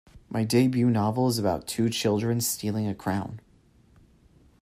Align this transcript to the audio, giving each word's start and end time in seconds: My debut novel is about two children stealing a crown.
My 0.29 0.43
debut 0.43 0.89
novel 0.89 1.27
is 1.27 1.37
about 1.37 1.67
two 1.67 1.87
children 1.91 2.41
stealing 2.41 2.87
a 2.87 2.95
crown. 2.95 3.39